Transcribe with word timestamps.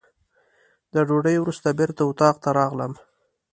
د 0.93 0.95
ډوډۍ 1.07 1.37
وروسته 1.39 1.77
بېرته 1.79 2.01
اتاق 2.05 2.35
ته 2.43 2.49
راغلم. 2.59 2.93